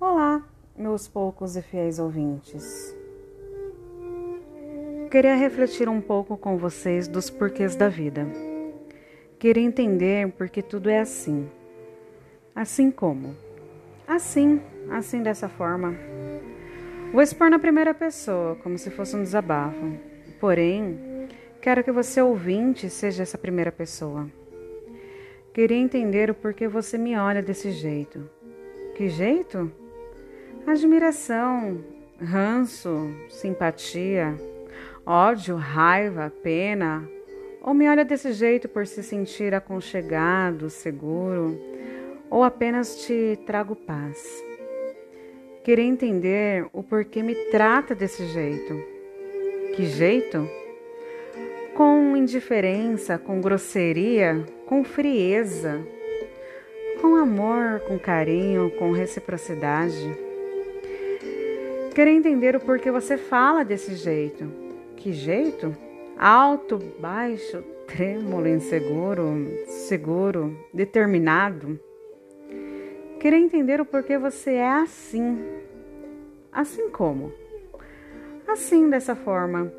[0.00, 0.44] Olá,
[0.76, 2.96] meus poucos e fiéis ouvintes.
[5.10, 8.24] Queria refletir um pouco com vocês dos porquês da vida.
[9.40, 11.50] Queria entender porque tudo é assim.
[12.54, 13.34] Assim como?
[14.06, 15.96] Assim, assim dessa forma.
[17.12, 19.98] Vou expor na primeira pessoa, como se fosse um desabafo.
[20.38, 21.26] Porém,
[21.60, 24.30] quero que você ouvinte seja essa primeira pessoa.
[25.52, 28.30] Queria entender o porquê você me olha desse jeito.
[28.94, 29.72] Que jeito?
[30.68, 31.82] Admiração,
[32.20, 34.36] ranço, simpatia,
[35.06, 37.08] ódio, raiva, pena,
[37.62, 41.58] ou me olha desse jeito por se sentir aconchegado, seguro,
[42.28, 44.22] ou apenas te trago paz.
[45.64, 48.74] Queria entender o porquê me trata desse jeito.
[49.74, 50.46] Que jeito?
[51.74, 55.80] Com indiferença, com grosseria, com frieza,
[57.00, 60.27] com amor, com carinho, com reciprocidade.
[61.98, 64.48] Querer entender o porquê você fala desse jeito.
[64.94, 65.76] Que jeito?
[66.16, 71.76] Alto, baixo, trêmulo, inseguro, seguro, determinado.
[73.18, 75.44] Querer entender o porquê você é assim.
[76.52, 77.32] Assim como?
[78.46, 79.72] Assim, dessa forma.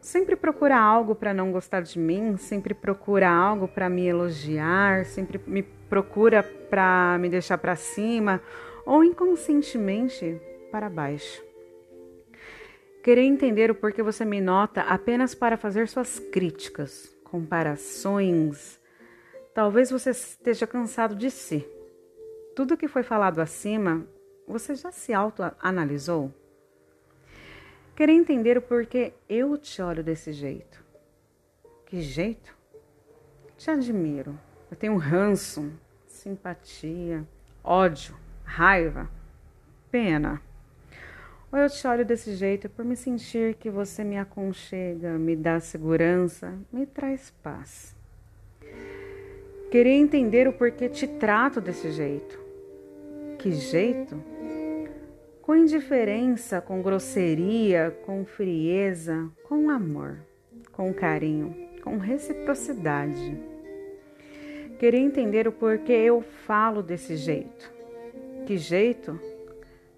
[0.00, 5.40] Sempre procura algo para não gostar de mim, sempre procura algo para me elogiar, sempre
[5.44, 8.40] me procura para me deixar para cima
[8.86, 10.40] ou inconscientemente
[10.70, 11.47] para baixo.
[13.02, 18.80] Querer entender o porquê você me nota apenas para fazer suas críticas, comparações.
[19.54, 21.66] Talvez você esteja cansado de si.
[22.54, 24.06] Tudo que foi falado acima,
[24.46, 26.32] você já se autoanalisou?
[27.94, 30.84] Querer entender o porquê eu te olho desse jeito.
[31.86, 32.56] Que jeito?
[33.56, 34.38] Te admiro.
[34.70, 35.72] Eu tenho ranço,
[36.06, 37.26] simpatia,
[37.64, 39.10] ódio, raiva,
[39.90, 40.40] pena.
[41.50, 45.58] Ou eu te olho desse jeito por me sentir que você me aconchega, me dá
[45.60, 47.96] segurança, me traz paz.
[49.70, 52.38] Querer entender o porquê te trato desse jeito.
[53.38, 54.22] Que jeito?
[55.40, 60.18] Com indiferença, com grosseria, com frieza, com amor,
[60.72, 63.40] com carinho, com reciprocidade.
[64.78, 67.72] Querer entender o porquê eu falo desse jeito.
[68.46, 69.18] Que jeito?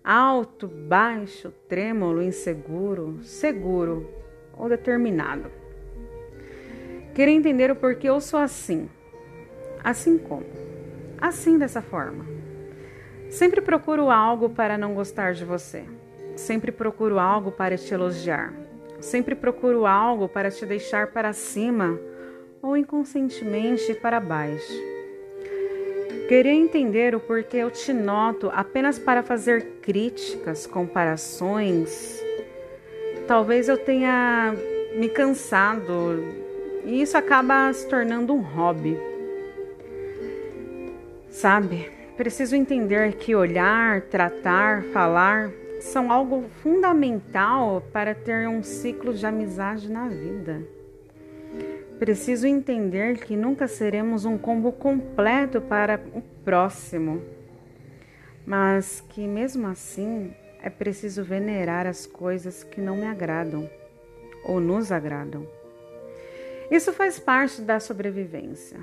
[0.03, 4.09] Alto, baixo, trêmulo, inseguro, seguro
[4.57, 5.51] ou determinado.
[7.15, 8.89] Querer entender o porquê eu sou assim.
[9.83, 10.47] Assim como?
[11.21, 12.25] Assim dessa forma.
[13.29, 15.85] Sempre procuro algo para não gostar de você.
[16.37, 18.53] Sempre procuro algo para te elogiar.
[19.01, 21.99] Sempre procuro algo para te deixar para cima
[22.63, 25.00] ou inconscientemente para baixo.
[26.31, 32.23] Queria entender o porquê eu te noto apenas para fazer críticas, comparações.
[33.27, 34.55] Talvez eu tenha
[34.95, 36.23] me cansado
[36.85, 38.97] e isso acaba se tornando um hobby.
[41.29, 41.91] Sabe?
[42.17, 49.91] Preciso entender que olhar, tratar, falar são algo fundamental para ter um ciclo de amizade
[49.91, 50.63] na vida.
[52.01, 57.23] Preciso entender que nunca seremos um combo completo para o próximo,
[58.47, 63.69] mas que mesmo assim é preciso venerar as coisas que não me agradam
[64.43, 65.47] ou nos agradam.
[66.71, 68.79] Isso faz parte da sobrevivência.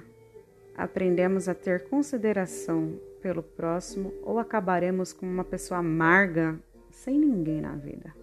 [0.78, 6.56] Aprendemos a ter consideração pelo próximo ou acabaremos como uma pessoa amarga
[6.92, 8.14] sem ninguém na vida.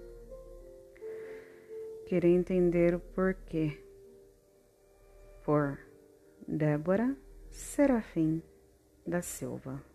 [2.06, 3.83] Querer entender o porquê
[5.44, 5.78] por
[6.48, 7.16] Débora
[7.50, 8.42] Serafim
[9.06, 9.93] da Silva.